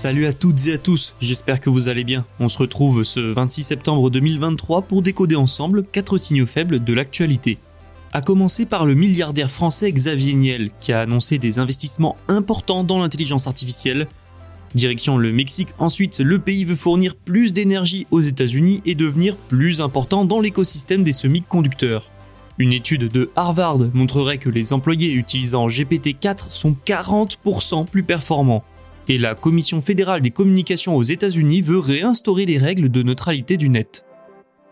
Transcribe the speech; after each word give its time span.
Salut 0.00 0.26
à 0.26 0.32
toutes 0.32 0.68
et 0.68 0.74
à 0.74 0.78
tous, 0.78 1.16
j'espère 1.20 1.60
que 1.60 1.70
vous 1.70 1.88
allez 1.88 2.04
bien. 2.04 2.24
On 2.38 2.48
se 2.48 2.58
retrouve 2.58 3.02
ce 3.02 3.18
26 3.18 3.64
septembre 3.64 4.10
2023 4.10 4.82
pour 4.82 5.02
décoder 5.02 5.34
ensemble 5.34 5.82
4 5.82 6.18
signaux 6.18 6.46
faibles 6.46 6.84
de 6.84 6.92
l'actualité. 6.94 7.58
A 8.12 8.22
commencer 8.22 8.64
par 8.64 8.86
le 8.86 8.94
milliardaire 8.94 9.50
français 9.50 9.90
Xavier 9.90 10.34
Niel 10.34 10.70
qui 10.78 10.92
a 10.92 11.00
annoncé 11.00 11.38
des 11.38 11.58
investissements 11.58 12.16
importants 12.28 12.84
dans 12.84 13.00
l'intelligence 13.00 13.48
artificielle. 13.48 14.06
Direction 14.72 15.18
le 15.18 15.32
Mexique, 15.32 15.74
ensuite 15.80 16.20
le 16.20 16.38
pays 16.38 16.64
veut 16.64 16.76
fournir 16.76 17.16
plus 17.16 17.52
d'énergie 17.52 18.06
aux 18.12 18.20
États-Unis 18.20 18.80
et 18.86 18.94
devenir 18.94 19.34
plus 19.34 19.80
important 19.80 20.24
dans 20.24 20.38
l'écosystème 20.38 21.02
des 21.02 21.12
semi-conducteurs. 21.12 22.08
Une 22.58 22.72
étude 22.72 23.08
de 23.08 23.30
Harvard 23.34 23.80
montrerait 23.94 24.38
que 24.38 24.48
les 24.48 24.72
employés 24.72 25.10
utilisant 25.10 25.66
GPT-4 25.66 26.50
sont 26.50 26.76
40% 26.86 27.84
plus 27.84 28.04
performants 28.04 28.62
et 29.08 29.18
la 29.18 29.34
Commission 29.34 29.80
fédérale 29.80 30.20
des 30.20 30.30
communications 30.30 30.96
aux 30.96 31.02
États-Unis 31.02 31.62
veut 31.62 31.78
réinstaurer 31.78 32.46
les 32.46 32.58
règles 32.58 32.90
de 32.90 33.02
neutralité 33.02 33.56
du 33.56 33.68
net. 33.68 34.04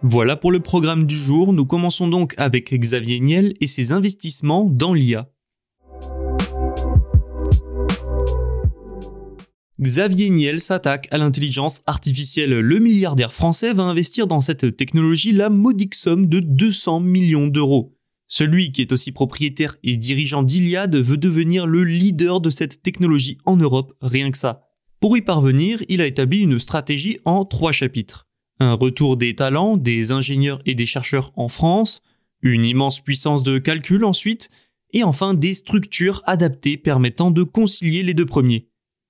Voilà 0.02 0.36
pour 0.36 0.52
le 0.52 0.60
programme 0.60 1.06
du 1.06 1.16
jour, 1.16 1.52
nous 1.52 1.64
commençons 1.64 2.06
donc 2.06 2.34
avec 2.36 2.72
Xavier 2.72 3.18
Niel 3.20 3.54
et 3.60 3.66
ses 3.66 3.92
investissements 3.92 4.64
dans 4.64 4.92
l'IA. 4.92 5.28
Xavier 9.80 10.30
Niel 10.30 10.60
s'attaque 10.60 11.08
à 11.10 11.18
l'intelligence 11.18 11.82
artificielle. 11.86 12.50
Le 12.50 12.78
milliardaire 12.78 13.34
français 13.34 13.74
va 13.74 13.82
investir 13.82 14.26
dans 14.26 14.40
cette 14.40 14.76
technologie 14.76 15.32
la 15.32 15.50
modique 15.50 15.94
somme 15.94 16.26
de 16.26 16.40
200 16.40 17.00
millions 17.00 17.48
d'euros. 17.48 17.95
Celui 18.28 18.72
qui 18.72 18.82
est 18.82 18.92
aussi 18.92 19.12
propriétaire 19.12 19.76
et 19.82 19.96
dirigeant 19.96 20.42
d'Iliad 20.42 20.94
veut 20.96 21.16
devenir 21.16 21.66
le 21.66 21.84
leader 21.84 22.40
de 22.40 22.50
cette 22.50 22.82
technologie 22.82 23.38
en 23.44 23.56
Europe, 23.56 23.94
rien 24.00 24.30
que 24.30 24.38
ça. 24.38 24.62
Pour 25.00 25.16
y 25.16 25.22
parvenir, 25.22 25.82
il 25.88 26.00
a 26.00 26.06
établi 26.06 26.40
une 26.40 26.58
stratégie 26.58 27.18
en 27.24 27.44
trois 27.44 27.72
chapitres. 27.72 28.26
Un 28.58 28.72
retour 28.72 29.16
des 29.16 29.36
talents, 29.36 29.76
des 29.76 30.10
ingénieurs 30.10 30.60
et 30.66 30.74
des 30.74 30.86
chercheurs 30.86 31.32
en 31.36 31.48
France, 31.48 32.02
une 32.42 32.64
immense 32.64 33.00
puissance 33.00 33.42
de 33.42 33.58
calcul 33.58 34.04
ensuite, 34.04 34.50
et 34.92 35.04
enfin 35.04 35.34
des 35.34 35.54
structures 35.54 36.22
adaptées 36.26 36.76
permettant 36.76 37.30
de 37.30 37.42
concilier 37.42 38.02
les 38.02 38.14
deux 38.14 38.26
premiers. 38.26 38.68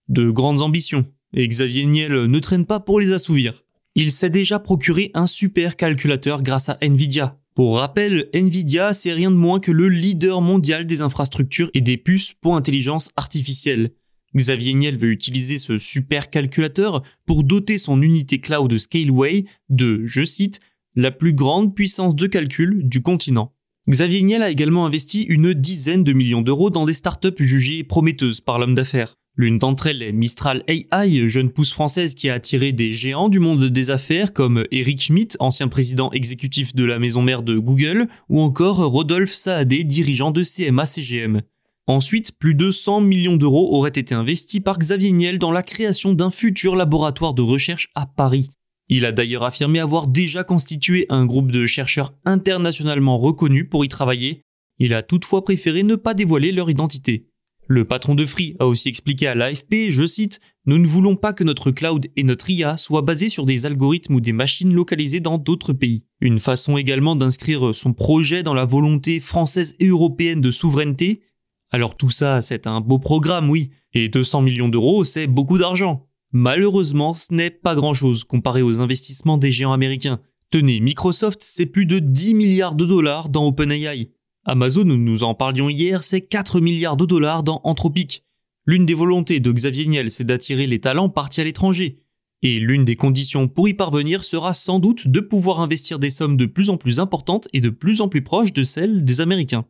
De 0.09 0.31
grandes 0.31 0.63
ambitions, 0.63 1.07
et 1.33 1.47
Xavier 1.47 1.87
Niel 1.87 2.25
ne 2.25 2.39
traîne 2.39 2.67
pas 2.67 2.81
pour 2.81 3.01
les 3.01 3.13
assouvir. 3.13 3.63
Il 3.95 4.13
s'est 4.13 4.31
déjà 4.31 4.59
procuré 4.59 5.11
un 5.15 5.27
super 5.27 5.77
calculateur 5.77 6.43
grâce 6.43 6.69
à 6.69 6.79
Nvidia, 6.83 7.39
pour 7.57 7.79
rappel, 7.79 8.29
Nvidia, 8.35 8.93
c'est 8.93 9.15
rien 9.15 9.31
de 9.31 9.37
moins 9.37 9.61
que 9.61 9.73
le 9.73 9.89
leader 9.89 10.43
mondial 10.43 10.85
des 10.85 11.01
infrastructures 11.01 11.71
et 11.73 11.81
des 11.81 11.97
puces 11.97 12.35
pour 12.35 12.55
intelligence 12.55 13.09
artificielle. 13.17 13.93
Xavier 14.37 14.75
Niel 14.75 14.99
veut 14.99 15.11
utiliser 15.11 15.57
ce 15.57 15.79
super 15.79 16.29
calculateur 16.29 17.03
pour 17.25 17.45
doter 17.45 17.79
son 17.79 18.03
unité 18.03 18.41
cloud 18.41 18.77
Scaleway 18.77 19.47
de, 19.71 20.03
je 20.05 20.27
cite, 20.27 20.61
la 20.97 21.11
plus 21.11 21.33
grande 21.33 21.75
puissance 21.75 22.15
de 22.15 22.27
calcul 22.27 22.87
du 22.87 23.01
continent. 23.01 23.55
Xavier 23.89 24.21
Niel 24.21 24.43
a 24.43 24.51
également 24.51 24.85
investi 24.85 25.23
une 25.23 25.55
dizaine 25.55 26.05
de 26.05 26.13
millions 26.13 26.43
d'euros 26.43 26.69
dans 26.69 26.85
des 26.85 26.93
startups 26.93 27.31
jugées 27.39 27.85
prometteuses 27.85 28.43
par 28.43 28.59
l'homme 28.59 28.75
d'affaires. 28.75 29.17
L'une 29.39 29.59
d'entre 29.59 29.87
elles 29.89 30.03
est 30.03 30.13
Mistral 30.13 30.65
AI, 30.67 31.29
jeune 31.29 31.51
pousse 31.51 31.71
française 31.71 32.15
qui 32.15 32.31
a 32.31 32.35
attiré 32.35 32.73
des 32.73 32.93
géants 32.93 33.29
du 33.29 33.39
monde 33.39 33.67
des 33.67 33.91
affaires 33.91 34.33
comme 34.33 34.65
Eric 34.71 35.03
Schmidt, 35.03 35.37
ancien 35.41 35.69
président 35.69 36.11
exécutif 36.13 36.75
de 36.75 36.85
la 36.85 36.99
maison 36.99 37.21
mère 37.21 37.43
de 37.43 37.59
Google, 37.59 38.09
ou 38.31 38.41
encore 38.41 38.79
Rodolphe 38.79 39.35
Saadé, 39.35 39.85
dirigeant 39.85 40.31
de 40.31 40.43
CMA-CGM. 40.43 41.43
Ensuite, 41.87 42.33
plus 42.39 42.55
de 42.55 42.71
100 42.71 43.03
millions 43.03 43.37
d'euros 43.37 43.77
auraient 43.77 43.91
été 43.91 44.15
investis 44.15 44.61
par 44.61 44.79
Xavier 44.79 45.13
Niel 45.13 45.39
dans 45.39 45.53
la 45.53 45.63
création 45.63 46.15
d'un 46.15 46.31
futur 46.31 46.75
laboratoire 46.75 47.35
de 47.35 47.43
recherche 47.43 47.91
à 47.95 48.07
Paris. 48.07 48.49
Il 48.89 49.05
a 49.05 49.13
d'ailleurs 49.13 49.45
affirmé 49.45 49.81
avoir 49.81 50.07
déjà 50.07 50.45
constitué 50.45 51.05
un 51.11 51.27
groupe 51.27 51.53
de 51.53 51.67
chercheurs 51.67 52.15
internationalement 52.25 53.19
reconnus 53.19 53.69
pour 53.69 53.85
y 53.85 53.89
travailler. 53.89 54.41
Il 54.79 54.95
a 54.95 55.03
toutefois 55.03 55.45
préféré 55.45 55.83
ne 55.83 55.95
pas 55.95 56.15
dévoiler 56.15 56.53
leur 56.53 56.71
identité. 56.71 57.27
Le 57.69 57.85
patron 57.85 58.15
de 58.15 58.25
Free 58.25 58.55
a 58.61 58.67
aussi 58.67 58.89
expliqué 58.89 59.27
à 59.27 59.35
l'AFP, 59.35 59.91
je 59.91 60.07
cite, 60.07 60.39
Nous 60.67 60.79
ne 60.79 60.87
voulons 60.87 61.17
pas 61.17 61.33
que 61.33 61.43
notre 61.43 61.73
cloud 61.73 62.07
et 62.15 62.23
notre 62.23 62.49
IA 62.49 62.77
soient 62.77 63.03
basés 63.03 63.29
sur 63.29 63.45
des 63.45 63.67
algorithmes 63.67 64.15
ou 64.15 64.21
des 64.21 64.33
machines 64.33 64.73
localisées 64.73 65.19
dans 65.19 65.37
d'autres 65.37 65.73
pays. 65.73 66.05
Une 66.21 66.39
façon 66.39 66.77
également 66.77 67.17
d'inscrire 67.17 67.75
son 67.75 67.93
projet 67.93 68.45
dans 68.45 68.55
la 68.55 68.65
volonté 68.65 69.19
française 69.19 69.75
et 69.81 69.87
européenne 69.87 70.41
de 70.41 70.53
souveraineté. 70.53 71.23
Alors 71.71 71.97
tout 71.97 72.11
ça, 72.11 72.41
c'est 72.41 72.69
un 72.69 72.81
beau 72.81 73.01
programme, 73.01 73.51
oui, 73.51 73.71
et 73.95 74.09
200 74.09 74.43
millions 74.43 74.69
d'euros, 74.69 75.03
c'est 75.03 75.27
beaucoup 75.27 75.59
d'argent. 75.59 76.07
Malheureusement, 76.31 77.15
ce 77.15 77.35
n'est 77.35 77.51
pas 77.51 77.75
grand-chose 77.75 78.23
comparé 78.23 78.63
aux 78.63 78.81
investissements 78.81 79.39
des 79.39 79.51
géants 79.51 79.73
américains. 79.73 80.21
Tenez, 80.51 80.79
Microsoft, 80.79 81.41
c'est 81.43 81.67
plus 81.67 81.87
de 81.87 81.99
10 81.99 82.35
milliards 82.35 82.77
de 82.77 82.85
dollars 82.85 83.29
dans 83.29 83.45
OpenAI. 83.45 84.11
Amazon, 84.49 84.85
nous 84.85 85.25
en 85.25 85.35
parlions 85.35 85.69
hier, 85.69 86.05
c'est 86.05 86.21
4 86.21 86.61
milliards 86.61 86.97
de 86.97 87.05
dollars 87.05 87.43
dans 87.43 87.61
Anthropic. 87.65 88.23
L'une 88.65 88.87
des 88.87 88.95
volontés 88.95 89.41
de 89.41 89.51
Xavier 89.51 89.87
Niel, 89.87 90.09
c'est 90.09 90.23
d'attirer 90.23 90.69
les 90.69 90.81
talents 90.81 91.09
partis 91.09 91.41
à 91.41 91.45
l'étranger. 91.45 91.99
Et 92.43 92.61
l'une 92.61 92.85
des 92.85 92.95
conditions 92.95 93.49
pour 93.49 93.69
y 93.69 93.75
parvenir 93.75 94.23
sera 94.23 94.55
sans 94.55 94.79
doute 94.79 95.09
de 95.09 95.19
pouvoir 95.19 95.59
investir 95.59 95.99
des 95.99 96.11
sommes 96.11 96.37
de 96.37 96.47
plus 96.47 96.71
en 96.71 96.77
plus 96.77 97.01
importantes 97.01 97.49
et 97.53 97.61
de 97.61 97.71
plus 97.71 98.01
en 98.01 98.09
plus 98.09 98.23
proches 98.23 98.53
de 98.53 98.63
celles 98.63 99.05
des 99.05 99.21
Américains. 99.21 99.65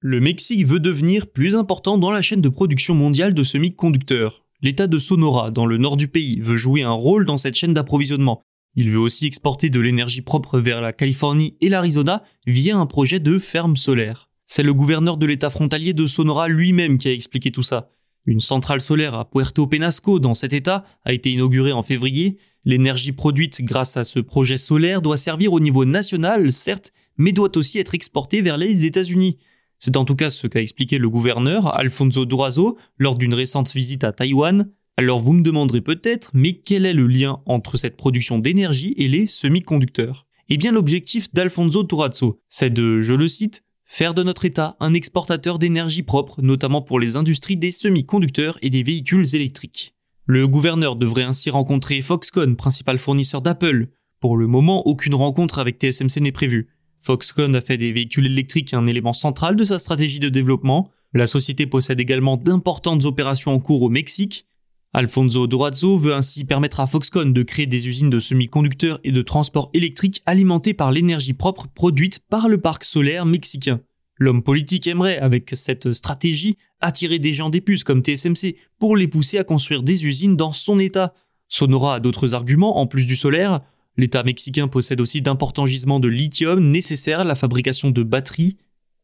Le 0.00 0.20
Mexique 0.20 0.66
veut 0.66 0.80
devenir 0.80 1.26
plus 1.26 1.56
important 1.56 1.96
dans 1.96 2.10
la 2.10 2.20
chaîne 2.20 2.42
de 2.42 2.50
production 2.50 2.94
mondiale 2.94 3.32
de 3.32 3.44
semi-conducteurs. 3.44 4.44
L'État 4.60 4.88
de 4.88 4.98
Sonora, 4.98 5.50
dans 5.50 5.64
le 5.64 5.78
nord 5.78 5.96
du 5.96 6.08
pays, 6.08 6.40
veut 6.40 6.56
jouer 6.56 6.82
un 6.82 6.92
rôle 6.92 7.24
dans 7.24 7.38
cette 7.38 7.54
chaîne 7.54 7.72
d'approvisionnement. 7.72 8.42
Il 8.76 8.90
veut 8.90 8.98
aussi 8.98 9.26
exporter 9.26 9.70
de 9.70 9.80
l'énergie 9.80 10.22
propre 10.22 10.58
vers 10.58 10.80
la 10.80 10.92
Californie 10.92 11.56
et 11.60 11.68
l'Arizona 11.68 12.22
via 12.46 12.76
un 12.76 12.86
projet 12.86 13.20
de 13.20 13.38
ferme 13.38 13.76
solaire. 13.76 14.30
C'est 14.46 14.62
le 14.62 14.74
gouverneur 14.74 15.16
de 15.16 15.26
l'État 15.26 15.48
frontalier 15.48 15.92
de 15.92 16.06
Sonora 16.06 16.48
lui-même 16.48 16.98
qui 16.98 17.08
a 17.08 17.12
expliqué 17.12 17.50
tout 17.50 17.62
ça. 17.62 17.90
Une 18.26 18.40
centrale 18.40 18.80
solaire 18.80 19.14
à 19.14 19.30
Puerto 19.30 19.66
Penasco 19.66 20.18
dans 20.18 20.34
cet 20.34 20.52
État 20.52 20.84
a 21.04 21.12
été 21.12 21.30
inaugurée 21.30 21.72
en 21.72 21.82
février. 21.82 22.38
L'énergie 22.64 23.12
produite 23.12 23.62
grâce 23.62 23.96
à 23.96 24.04
ce 24.04 24.18
projet 24.18 24.56
solaire 24.56 25.02
doit 25.02 25.18
servir 25.18 25.52
au 25.52 25.60
niveau 25.60 25.84
national, 25.84 26.52
certes, 26.52 26.92
mais 27.16 27.32
doit 27.32 27.56
aussi 27.56 27.78
être 27.78 27.94
exportée 27.94 28.40
vers 28.40 28.56
les 28.56 28.86
États-Unis. 28.86 29.38
C'est 29.78 29.96
en 29.96 30.04
tout 30.04 30.16
cas 30.16 30.30
ce 30.30 30.46
qu'a 30.46 30.62
expliqué 30.62 30.98
le 30.98 31.10
gouverneur 31.10 31.74
Alfonso 31.78 32.24
Durazo 32.24 32.78
lors 32.98 33.16
d'une 33.16 33.34
récente 33.34 33.72
visite 33.72 34.04
à 34.04 34.12
Taïwan. 34.12 34.70
Alors 34.96 35.18
vous 35.18 35.32
me 35.32 35.42
demanderez 35.42 35.80
peut-être, 35.80 36.30
mais 36.34 36.52
quel 36.52 36.86
est 36.86 36.92
le 36.92 37.08
lien 37.08 37.40
entre 37.46 37.76
cette 37.76 37.96
production 37.96 38.38
d'énergie 38.38 38.94
et 38.96 39.08
les 39.08 39.26
semi-conducteurs? 39.26 40.24
Eh 40.48 40.56
bien 40.56 40.70
l'objectif 40.70 41.32
d'Alfonso 41.34 41.82
Turazzo, 41.82 42.40
c'est 42.48 42.72
de, 42.72 43.00
je 43.00 43.12
le 43.12 43.26
cite, 43.26 43.64
faire 43.84 44.14
de 44.14 44.22
notre 44.22 44.44
État 44.44 44.76
un 44.78 44.94
exportateur 44.94 45.58
d'énergie 45.58 46.04
propre, 46.04 46.42
notamment 46.42 46.80
pour 46.80 47.00
les 47.00 47.16
industries 47.16 47.56
des 47.56 47.72
semi-conducteurs 47.72 48.56
et 48.62 48.70
des 48.70 48.84
véhicules 48.84 49.34
électriques. 49.34 49.96
Le 50.26 50.46
gouverneur 50.46 50.94
devrait 50.94 51.24
ainsi 51.24 51.50
rencontrer 51.50 52.00
Foxconn, 52.00 52.54
principal 52.54 53.00
fournisseur 53.00 53.42
d'Apple. 53.42 53.88
Pour 54.20 54.36
le 54.36 54.46
moment, 54.46 54.86
aucune 54.86 55.16
rencontre 55.16 55.58
avec 55.58 55.80
TSMC 55.80 56.20
n'est 56.20 56.30
prévue. 56.30 56.68
Foxconn 57.00 57.56
a 57.56 57.60
fait 57.60 57.78
des 57.78 57.90
véhicules 57.90 58.26
électriques 58.26 58.72
un 58.72 58.86
élément 58.86 59.12
central 59.12 59.56
de 59.56 59.64
sa 59.64 59.80
stratégie 59.80 60.20
de 60.20 60.28
développement. 60.28 60.88
La 61.12 61.26
société 61.26 61.66
possède 61.66 61.98
également 61.98 62.36
d'importantes 62.36 63.04
opérations 63.04 63.52
en 63.52 63.58
cours 63.58 63.82
au 63.82 63.88
Mexique. 63.88 64.46
Alfonso 64.96 65.48
Durazzo 65.48 65.98
veut 65.98 66.14
ainsi 66.14 66.44
permettre 66.44 66.78
à 66.78 66.86
Foxconn 66.86 67.32
de 67.32 67.42
créer 67.42 67.66
des 67.66 67.88
usines 67.88 68.10
de 68.10 68.20
semi-conducteurs 68.20 69.00
et 69.02 69.10
de 69.10 69.22
transport 69.22 69.70
électrique 69.74 70.22
alimentées 70.24 70.72
par 70.72 70.92
l'énergie 70.92 71.32
propre 71.32 71.66
produite 71.66 72.20
par 72.30 72.48
le 72.48 72.58
parc 72.58 72.84
solaire 72.84 73.26
mexicain. 73.26 73.80
L'homme 74.18 74.44
politique 74.44 74.86
aimerait, 74.86 75.18
avec 75.18 75.50
cette 75.54 75.92
stratégie, 75.92 76.56
attirer 76.80 77.18
des 77.18 77.34
gens 77.34 77.50
des 77.50 77.60
puces 77.60 77.82
comme 77.82 78.04
TSMC 78.04 78.54
pour 78.78 78.96
les 78.96 79.08
pousser 79.08 79.36
à 79.36 79.42
construire 79.42 79.82
des 79.82 80.06
usines 80.06 80.36
dans 80.36 80.52
son 80.52 80.78
État. 80.78 81.12
Sonora 81.48 81.96
a 81.96 82.00
d'autres 82.00 82.36
arguments 82.36 82.78
en 82.78 82.86
plus 82.86 83.04
du 83.04 83.16
solaire. 83.16 83.62
L'État 83.96 84.22
mexicain 84.22 84.68
possède 84.68 85.00
aussi 85.00 85.22
d'importants 85.22 85.66
gisements 85.66 85.98
de 85.98 86.06
lithium 86.06 86.70
nécessaires 86.70 87.20
à 87.20 87.24
la 87.24 87.34
fabrication 87.34 87.90
de 87.90 88.04
batteries. 88.04 88.58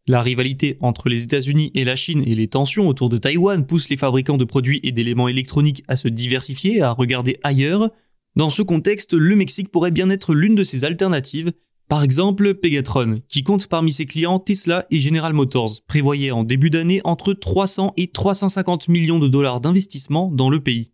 La 0.07 0.23
rivalité 0.23 0.77
entre 0.81 1.09
les 1.09 1.25
États-Unis 1.25 1.71
et 1.75 1.85
la 1.85 1.95
Chine 1.95 2.23
et 2.27 2.35
les 2.35 2.49
tensions 2.49 2.89
autour 2.89 3.09
de 3.09 3.19
Taïwan 3.19 3.67
poussent 3.67 3.91
les 3.91 3.97
fabricants 3.97 4.39
de 4.39 4.45
produits 4.45 4.81
et 4.83 4.93
d'éléments 4.93 5.29
électroniques 5.29 5.85
à 5.89 5.97
se 5.97 6.09
diversifier 6.09 6.81
à 6.81 6.93
regarder 6.93 7.37
ailleurs. 7.43 7.91
Dans 8.35 8.51
ce 8.51 8.63
contexte, 8.63 9.15
le 9.15 9.37
Mexique 9.37 9.71
pourrait 9.71 9.91
bien 9.91 10.11
être 10.11 10.35
l'une 10.35 10.55
de 10.55 10.65
ces 10.65 10.85
alternatives. 10.85 11.53
Par 11.89 12.03
exemple, 12.03 12.55
Pegatron, 12.55 13.21
qui 13.29 13.43
compte 13.43 13.67
parmi 13.67 13.93
ses 13.93 14.07
clients 14.07 14.39
Tesla 14.39 14.87
et 14.91 15.01
General 15.01 15.33
Motors, 15.33 15.81
prévoyait 15.87 16.31
en 16.31 16.45
début 16.45 16.71
d'année 16.71 17.01
entre 17.05 17.35
300 17.35 17.95
et 17.97 18.09
350 18.09 18.89
millions 18.89 19.19
de 19.19 19.29
dollars 19.29 19.61
d'investissement 19.61 20.31
dans 20.31 20.51
le 20.51 20.61
pays. 20.61 20.93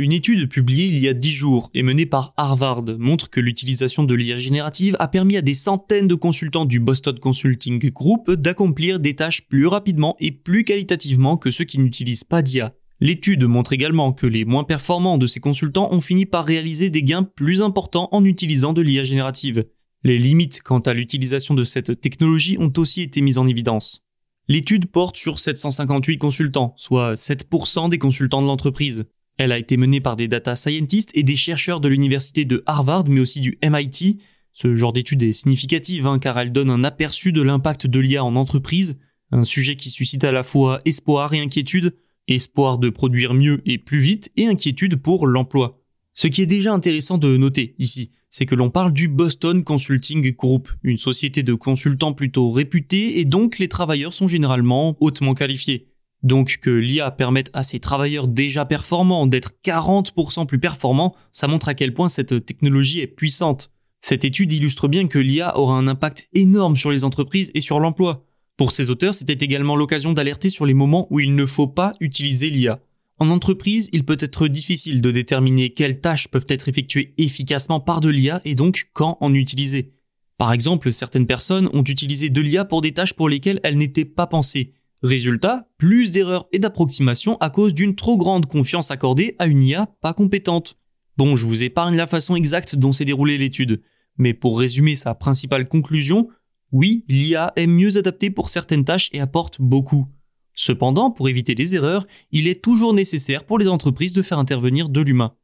Une 0.00 0.12
étude 0.12 0.48
publiée 0.48 0.86
il 0.86 1.00
y 1.00 1.08
a 1.08 1.12
10 1.12 1.32
jours 1.32 1.70
et 1.74 1.82
menée 1.82 2.06
par 2.06 2.32
Harvard 2.36 2.84
montre 3.00 3.30
que 3.30 3.40
l'utilisation 3.40 4.04
de 4.04 4.14
l'IA 4.14 4.36
générative 4.36 4.94
a 5.00 5.08
permis 5.08 5.36
à 5.36 5.42
des 5.42 5.54
centaines 5.54 6.06
de 6.06 6.14
consultants 6.14 6.66
du 6.66 6.78
Boston 6.78 7.18
Consulting 7.18 7.90
Group 7.90 8.30
d'accomplir 8.30 9.00
des 9.00 9.16
tâches 9.16 9.48
plus 9.48 9.66
rapidement 9.66 10.14
et 10.20 10.30
plus 10.30 10.62
qualitativement 10.62 11.36
que 11.36 11.50
ceux 11.50 11.64
qui 11.64 11.80
n'utilisent 11.80 12.22
pas 12.22 12.42
d'IA. 12.42 12.76
L'étude 13.00 13.42
montre 13.42 13.72
également 13.72 14.12
que 14.12 14.28
les 14.28 14.44
moins 14.44 14.62
performants 14.62 15.18
de 15.18 15.26
ces 15.26 15.40
consultants 15.40 15.92
ont 15.92 16.00
fini 16.00 16.26
par 16.26 16.44
réaliser 16.44 16.90
des 16.90 17.02
gains 17.02 17.24
plus 17.24 17.60
importants 17.60 18.08
en 18.12 18.24
utilisant 18.24 18.74
de 18.74 18.82
l'IA 18.82 19.02
générative. 19.02 19.66
Les 20.04 20.18
limites 20.18 20.62
quant 20.62 20.78
à 20.78 20.94
l'utilisation 20.94 21.56
de 21.56 21.64
cette 21.64 22.00
technologie 22.00 22.56
ont 22.60 22.72
aussi 22.76 23.02
été 23.02 23.20
mises 23.20 23.38
en 23.38 23.48
évidence. 23.48 24.04
L'étude 24.46 24.86
porte 24.86 25.16
sur 25.16 25.40
758 25.40 26.18
consultants, 26.18 26.74
soit 26.76 27.14
7% 27.14 27.90
des 27.90 27.98
consultants 27.98 28.42
de 28.42 28.46
l'entreprise. 28.46 29.04
Elle 29.38 29.52
a 29.52 29.58
été 29.58 29.76
menée 29.76 30.00
par 30.00 30.16
des 30.16 30.26
data 30.26 30.56
scientists 30.56 31.12
et 31.14 31.22
des 31.22 31.36
chercheurs 31.36 31.80
de 31.80 31.88
l'université 31.88 32.44
de 32.44 32.64
Harvard, 32.66 33.04
mais 33.08 33.20
aussi 33.20 33.40
du 33.40 33.56
MIT. 33.62 34.18
Ce 34.52 34.74
genre 34.74 34.92
d'étude 34.92 35.22
est 35.22 35.32
significative 35.32 36.08
hein, 36.08 36.18
car 36.18 36.36
elle 36.38 36.52
donne 36.52 36.70
un 36.70 36.82
aperçu 36.82 37.30
de 37.30 37.40
l'impact 37.40 37.86
de 37.86 38.00
l'IA 38.00 38.24
en 38.24 38.34
entreprise, 38.34 38.98
un 39.30 39.44
sujet 39.44 39.76
qui 39.76 39.90
suscite 39.90 40.24
à 40.24 40.32
la 40.32 40.42
fois 40.42 40.80
espoir 40.84 41.32
et 41.34 41.40
inquiétude, 41.40 41.94
espoir 42.26 42.78
de 42.78 42.90
produire 42.90 43.32
mieux 43.32 43.62
et 43.64 43.78
plus 43.78 44.00
vite 44.00 44.30
et 44.36 44.46
inquiétude 44.46 44.96
pour 44.96 45.28
l'emploi. 45.28 45.80
Ce 46.14 46.26
qui 46.26 46.42
est 46.42 46.46
déjà 46.46 46.74
intéressant 46.74 47.16
de 47.16 47.36
noter 47.36 47.76
ici, 47.78 48.10
c'est 48.30 48.44
que 48.44 48.56
l'on 48.56 48.70
parle 48.70 48.92
du 48.92 49.06
Boston 49.06 49.62
Consulting 49.62 50.34
Group, 50.34 50.68
une 50.82 50.98
société 50.98 51.44
de 51.44 51.54
consultants 51.54 52.12
plutôt 52.12 52.50
réputée 52.50 53.20
et 53.20 53.24
donc 53.24 53.60
les 53.60 53.68
travailleurs 53.68 54.12
sont 54.12 54.26
généralement 54.26 54.96
hautement 55.00 55.34
qualifiés. 55.34 55.87
Donc 56.22 56.58
que 56.60 56.70
l'IA 56.70 57.10
permette 57.10 57.50
à 57.52 57.62
ces 57.62 57.78
travailleurs 57.78 58.26
déjà 58.26 58.64
performants 58.64 59.26
d'être 59.26 59.52
40% 59.64 60.46
plus 60.46 60.58
performants, 60.58 61.14
ça 61.30 61.46
montre 61.46 61.68
à 61.68 61.74
quel 61.74 61.94
point 61.94 62.08
cette 62.08 62.44
technologie 62.44 63.00
est 63.00 63.06
puissante. 63.06 63.70
Cette 64.00 64.24
étude 64.24 64.52
illustre 64.52 64.88
bien 64.88 65.06
que 65.08 65.18
l'IA 65.18 65.58
aura 65.58 65.76
un 65.76 65.88
impact 65.88 66.28
énorme 66.32 66.76
sur 66.76 66.90
les 66.90 67.04
entreprises 67.04 67.50
et 67.54 67.60
sur 67.60 67.80
l'emploi. 67.80 68.24
Pour 68.56 68.72
ces 68.72 68.90
auteurs, 68.90 69.14
c'était 69.14 69.44
également 69.44 69.76
l'occasion 69.76 70.12
d'alerter 70.12 70.50
sur 70.50 70.66
les 70.66 70.74
moments 70.74 71.06
où 71.10 71.20
il 71.20 71.34
ne 71.34 71.46
faut 71.46 71.68
pas 71.68 71.92
utiliser 72.00 72.50
l'IA. 72.50 72.80
En 73.20 73.30
entreprise, 73.30 73.88
il 73.92 74.04
peut 74.04 74.16
être 74.20 74.46
difficile 74.46 75.00
de 75.00 75.10
déterminer 75.10 75.70
quelles 75.70 76.00
tâches 76.00 76.28
peuvent 76.28 76.46
être 76.48 76.68
effectuées 76.68 77.14
efficacement 77.18 77.80
par 77.80 78.00
de 78.00 78.08
l'IA 78.08 78.40
et 78.44 78.54
donc 78.54 78.90
quand 78.92 79.16
en 79.20 79.34
utiliser. 79.34 79.92
Par 80.38 80.52
exemple, 80.52 80.92
certaines 80.92 81.26
personnes 81.26 81.68
ont 81.72 81.82
utilisé 81.82 82.30
de 82.30 82.40
l'IA 82.40 82.64
pour 82.64 82.80
des 82.80 82.92
tâches 82.92 83.14
pour 83.14 83.28
lesquelles 83.28 83.58
elles 83.64 83.76
n'étaient 83.76 84.04
pas 84.04 84.28
pensées, 84.28 84.72
Résultat, 85.02 85.68
plus 85.78 86.10
d'erreurs 86.10 86.48
et 86.52 86.58
d'approximations 86.58 87.36
à 87.36 87.50
cause 87.50 87.72
d'une 87.72 87.94
trop 87.94 88.16
grande 88.16 88.46
confiance 88.46 88.90
accordée 88.90 89.36
à 89.38 89.46
une 89.46 89.62
IA 89.62 89.86
pas 90.00 90.12
compétente. 90.12 90.76
Bon, 91.16 91.36
je 91.36 91.46
vous 91.46 91.62
épargne 91.62 91.96
la 91.96 92.06
façon 92.06 92.34
exacte 92.34 92.74
dont 92.74 92.92
s'est 92.92 93.04
déroulée 93.04 93.38
l'étude, 93.38 93.80
mais 94.16 94.34
pour 94.34 94.58
résumer 94.58 94.96
sa 94.96 95.14
principale 95.14 95.68
conclusion, 95.68 96.28
oui, 96.72 97.04
l'IA 97.08 97.52
est 97.54 97.68
mieux 97.68 97.96
adaptée 97.96 98.30
pour 98.30 98.48
certaines 98.48 98.84
tâches 98.84 99.08
et 99.12 99.20
apporte 99.20 99.60
beaucoup. 99.60 100.08
Cependant, 100.54 101.12
pour 101.12 101.28
éviter 101.28 101.54
les 101.54 101.76
erreurs, 101.76 102.06
il 102.32 102.48
est 102.48 102.62
toujours 102.62 102.92
nécessaire 102.92 103.44
pour 103.44 103.58
les 103.58 103.68
entreprises 103.68 104.12
de 104.12 104.22
faire 104.22 104.40
intervenir 104.40 104.88
de 104.88 105.00
l'humain. 105.00 105.34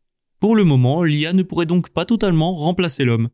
Pour 0.41 0.57
le 0.57 0.65
moment, 0.65 1.05
l'IA 1.05 1.33
ne 1.33 1.45
pourrait 1.45 1.67
donc 1.67 1.91
pas 1.91 2.05
totalement 2.05 2.57
remplacer 2.57 3.05
l'homme. 3.05 3.29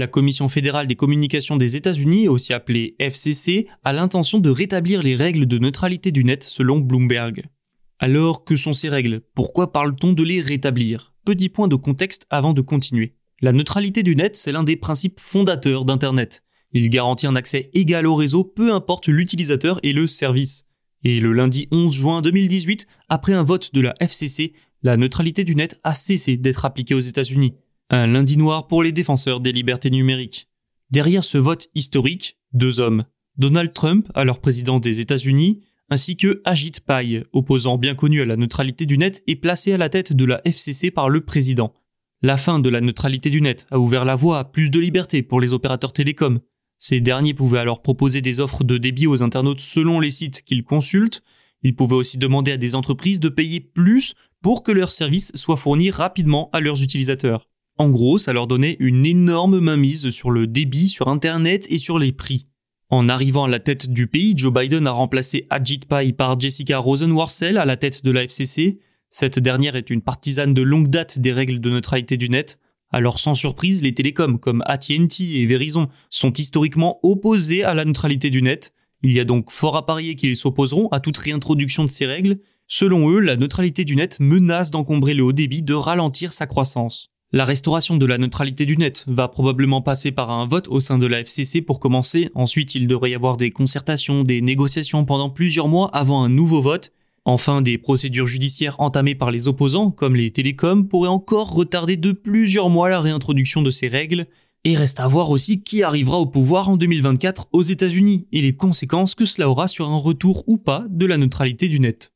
La 0.00 0.06
Commission 0.06 0.48
fédérale 0.48 0.86
des 0.86 0.96
communications 0.96 1.58
des 1.58 1.76
États-Unis, 1.76 2.26
aussi 2.26 2.54
appelée 2.54 2.96
FCC, 2.98 3.66
a 3.84 3.92
l'intention 3.92 4.38
de 4.38 4.48
rétablir 4.48 5.02
les 5.02 5.14
règles 5.14 5.44
de 5.44 5.58
neutralité 5.58 6.10
du 6.10 6.24
net 6.24 6.42
selon 6.42 6.78
Bloomberg. 6.78 7.50
Alors, 7.98 8.46
que 8.46 8.56
sont 8.56 8.72
ces 8.72 8.88
règles? 8.88 9.20
Pourquoi 9.34 9.74
parle-t-on 9.74 10.14
de 10.14 10.22
les 10.22 10.40
rétablir? 10.40 11.12
Petit 11.26 11.50
point 11.50 11.68
de 11.68 11.76
contexte 11.76 12.26
avant 12.30 12.54
de 12.54 12.62
continuer. 12.62 13.14
La 13.42 13.52
neutralité 13.52 14.02
du 14.02 14.16
net, 14.16 14.36
c'est 14.36 14.52
l'un 14.52 14.62
des 14.62 14.76
principes 14.76 15.20
fondateurs 15.20 15.84
d'Internet. 15.84 16.44
Il 16.72 16.88
garantit 16.88 17.26
un 17.26 17.36
accès 17.36 17.68
égal 17.74 18.06
au 18.06 18.14
réseau, 18.14 18.42
peu 18.42 18.72
importe 18.72 19.06
l'utilisateur 19.08 19.80
et 19.82 19.92
le 19.92 20.06
service. 20.06 20.64
Et 21.04 21.20
le 21.20 21.34
lundi 21.34 21.68
11 21.72 21.92
juin 21.94 22.22
2018, 22.22 22.86
après 23.10 23.34
un 23.34 23.42
vote 23.42 23.74
de 23.74 23.82
la 23.82 23.92
FCC, 24.00 24.54
la 24.82 24.96
neutralité 24.96 25.44
du 25.44 25.54
net 25.54 25.78
a 25.84 25.92
cessé 25.92 26.38
d'être 26.38 26.64
appliquée 26.64 26.94
aux 26.94 27.00
États-Unis. 27.00 27.52
Un 27.92 28.06
lundi 28.06 28.36
noir 28.36 28.68
pour 28.68 28.84
les 28.84 28.92
défenseurs 28.92 29.40
des 29.40 29.50
libertés 29.50 29.90
numériques. 29.90 30.48
Derrière 30.92 31.24
ce 31.24 31.38
vote 31.38 31.66
historique, 31.74 32.38
deux 32.52 32.78
hommes. 32.78 33.04
Donald 33.36 33.72
Trump, 33.72 34.08
alors 34.14 34.40
président 34.40 34.78
des 34.78 35.00
États-Unis, 35.00 35.58
ainsi 35.88 36.16
que 36.16 36.40
Ajit 36.44 36.74
Pai, 36.86 37.24
opposant 37.32 37.78
bien 37.78 37.96
connu 37.96 38.20
à 38.20 38.26
la 38.26 38.36
neutralité 38.36 38.86
du 38.86 38.96
net 38.96 39.24
et 39.26 39.34
placé 39.34 39.72
à 39.72 39.76
la 39.76 39.88
tête 39.88 40.12
de 40.12 40.24
la 40.24 40.40
FCC 40.44 40.92
par 40.92 41.08
le 41.08 41.24
président. 41.24 41.74
La 42.22 42.36
fin 42.36 42.60
de 42.60 42.70
la 42.70 42.80
neutralité 42.80 43.28
du 43.28 43.40
net 43.40 43.66
a 43.72 43.80
ouvert 43.80 44.04
la 44.04 44.14
voie 44.14 44.38
à 44.38 44.44
plus 44.44 44.70
de 44.70 44.78
liberté 44.78 45.24
pour 45.24 45.40
les 45.40 45.52
opérateurs 45.52 45.92
télécoms. 45.92 46.38
Ces 46.78 47.00
derniers 47.00 47.34
pouvaient 47.34 47.58
alors 47.58 47.82
proposer 47.82 48.20
des 48.20 48.38
offres 48.38 48.62
de 48.62 48.78
débit 48.78 49.08
aux 49.08 49.24
internautes 49.24 49.62
selon 49.62 49.98
les 49.98 50.10
sites 50.10 50.42
qu'ils 50.42 50.62
consultent. 50.62 51.24
Ils 51.64 51.74
pouvaient 51.74 51.96
aussi 51.96 52.18
demander 52.18 52.52
à 52.52 52.56
des 52.56 52.76
entreprises 52.76 53.18
de 53.18 53.28
payer 53.28 53.58
plus 53.58 54.14
pour 54.42 54.62
que 54.62 54.70
leurs 54.70 54.92
services 54.92 55.32
soient 55.34 55.56
fournis 55.56 55.90
rapidement 55.90 56.50
à 56.52 56.60
leurs 56.60 56.84
utilisateurs. 56.84 57.49
En 57.80 57.88
gros, 57.88 58.18
ça 58.18 58.34
leur 58.34 58.46
donnait 58.46 58.76
une 58.78 59.06
énorme 59.06 59.58
mainmise 59.58 60.10
sur 60.10 60.30
le 60.30 60.46
débit 60.46 60.90
sur 60.90 61.08
Internet 61.08 61.66
et 61.70 61.78
sur 61.78 61.98
les 61.98 62.12
prix. 62.12 62.46
En 62.90 63.08
arrivant 63.08 63.44
à 63.44 63.48
la 63.48 63.58
tête 63.58 63.88
du 63.88 64.06
pays, 64.06 64.34
Joe 64.36 64.52
Biden 64.52 64.86
a 64.86 64.90
remplacé 64.90 65.46
Ajit 65.48 65.80
Pai 65.88 66.12
par 66.12 66.38
Jessica 66.38 66.76
Rosenworcel 66.76 67.56
à 67.56 67.64
la 67.64 67.78
tête 67.78 68.04
de 68.04 68.10
la 68.10 68.24
FCC. 68.24 68.80
Cette 69.08 69.38
dernière 69.38 69.76
est 69.76 69.88
une 69.88 70.02
partisane 70.02 70.52
de 70.52 70.60
longue 70.60 70.88
date 70.88 71.20
des 71.20 71.32
règles 71.32 71.58
de 71.58 71.70
neutralité 71.70 72.18
du 72.18 72.28
net. 72.28 72.58
Alors 72.92 73.18
sans 73.18 73.34
surprise, 73.34 73.82
les 73.82 73.94
télécoms 73.94 74.38
comme 74.38 74.62
AT&T 74.66 75.40
et 75.40 75.46
Verizon 75.46 75.88
sont 76.10 76.34
historiquement 76.34 77.00
opposés 77.02 77.64
à 77.64 77.72
la 77.72 77.86
neutralité 77.86 78.28
du 78.28 78.42
net. 78.42 78.74
Il 79.02 79.12
y 79.12 79.20
a 79.20 79.24
donc 79.24 79.50
fort 79.50 79.78
à 79.78 79.86
parier 79.86 80.16
qu'ils 80.16 80.36
s'opposeront 80.36 80.88
à 80.88 81.00
toute 81.00 81.16
réintroduction 81.16 81.84
de 81.84 81.90
ces 81.90 82.04
règles. 82.04 82.40
Selon 82.66 83.10
eux, 83.10 83.20
la 83.20 83.36
neutralité 83.36 83.86
du 83.86 83.96
net 83.96 84.20
menace 84.20 84.70
d'encombrer 84.70 85.14
le 85.14 85.22
haut 85.22 85.32
débit, 85.32 85.62
de 85.62 85.72
ralentir 85.72 86.34
sa 86.34 86.46
croissance. 86.46 87.10
La 87.32 87.44
restauration 87.44 87.96
de 87.96 88.06
la 88.06 88.18
neutralité 88.18 88.66
du 88.66 88.76
net 88.76 89.04
va 89.06 89.28
probablement 89.28 89.82
passer 89.82 90.10
par 90.10 90.32
un 90.32 90.48
vote 90.48 90.66
au 90.66 90.80
sein 90.80 90.98
de 90.98 91.06
la 91.06 91.20
FCC 91.20 91.62
pour 91.62 91.78
commencer. 91.78 92.28
Ensuite, 92.34 92.74
il 92.74 92.88
devrait 92.88 93.12
y 93.12 93.14
avoir 93.14 93.36
des 93.36 93.52
concertations, 93.52 94.24
des 94.24 94.40
négociations 94.40 95.04
pendant 95.04 95.30
plusieurs 95.30 95.68
mois 95.68 95.88
avant 95.92 96.24
un 96.24 96.28
nouveau 96.28 96.60
vote. 96.60 96.90
Enfin, 97.24 97.62
des 97.62 97.78
procédures 97.78 98.26
judiciaires 98.26 98.80
entamées 98.80 99.14
par 99.14 99.30
les 99.30 99.46
opposants, 99.46 99.92
comme 99.92 100.16
les 100.16 100.32
télécoms, 100.32 100.88
pourraient 100.88 101.08
encore 101.08 101.52
retarder 101.52 101.96
de 101.96 102.10
plusieurs 102.10 102.68
mois 102.68 102.88
la 102.88 103.00
réintroduction 103.00 103.62
de 103.62 103.70
ces 103.70 103.86
règles. 103.86 104.26
Et 104.64 104.74
reste 104.74 104.98
à 104.98 105.06
voir 105.06 105.30
aussi 105.30 105.62
qui 105.62 105.84
arrivera 105.84 106.18
au 106.18 106.26
pouvoir 106.26 106.68
en 106.68 106.76
2024 106.76 107.46
aux 107.52 107.62
États-Unis 107.62 108.26
et 108.32 108.42
les 108.42 108.56
conséquences 108.56 109.14
que 109.14 109.24
cela 109.24 109.48
aura 109.48 109.68
sur 109.68 109.88
un 109.88 109.98
retour 109.98 110.42
ou 110.48 110.58
pas 110.58 110.84
de 110.90 111.06
la 111.06 111.16
neutralité 111.16 111.68
du 111.68 111.78
net. 111.78 112.12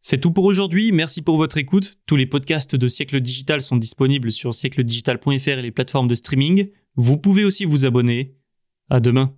C'est 0.00 0.18
tout 0.18 0.30
pour 0.30 0.44
aujourd'hui, 0.44 0.92
merci 0.92 1.22
pour 1.22 1.36
votre 1.36 1.58
écoute. 1.58 1.98
Tous 2.06 2.14
les 2.14 2.26
podcasts 2.26 2.76
de 2.76 2.86
Siècle 2.86 3.20
Digital 3.20 3.60
sont 3.60 3.76
disponibles 3.76 4.30
sur 4.30 4.54
siècledigital.fr 4.54 5.48
et 5.48 5.62
les 5.62 5.72
plateformes 5.72 6.06
de 6.06 6.14
streaming. 6.14 6.70
Vous 6.94 7.16
pouvez 7.18 7.44
aussi 7.44 7.64
vous 7.64 7.84
abonner. 7.84 8.36
À 8.90 9.00
demain. 9.00 9.34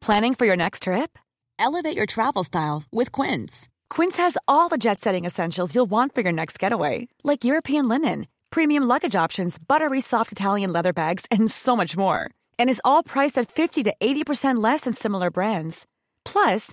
Planning 0.00 0.34
for 0.34 0.46
your 0.46 0.56
next 0.56 0.82
trip? 0.84 1.18
Elevate 1.58 1.96
your 1.96 2.06
travel 2.06 2.44
style 2.44 2.84
with 2.92 3.10
Quince. 3.12 3.68
Quince 3.90 4.18
has 4.18 4.36
all 4.46 4.68
the 4.68 4.78
jet-setting 4.78 5.24
essentials 5.24 5.74
you'll 5.74 5.90
want 5.90 6.14
for 6.14 6.20
your 6.20 6.32
next 6.32 6.58
getaway, 6.58 7.08
like 7.24 7.44
European 7.44 7.88
linen, 7.88 8.26
premium 8.50 8.84
luggage 8.84 9.16
options, 9.16 9.58
buttery 9.58 10.00
soft 10.00 10.30
Italian 10.30 10.72
leather 10.72 10.92
bags, 10.92 11.24
and 11.30 11.50
so 11.50 11.74
much 11.76 11.96
more. 11.96 12.30
And 12.58 12.70
is 12.70 12.80
all 12.84 13.02
priced 13.02 13.38
at 13.38 13.50
50 13.50 13.84
to 13.84 13.94
80% 14.00 14.62
less 14.62 14.82
than 14.82 14.92
similar 14.92 15.30
brands. 15.30 15.86
Plus, 16.24 16.72